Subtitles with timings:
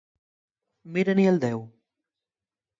[0.95, 1.63] Míren-y el deu.